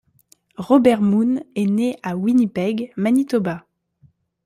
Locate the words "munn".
1.03-1.43